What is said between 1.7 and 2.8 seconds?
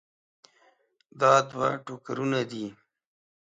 ټوکرونه دي.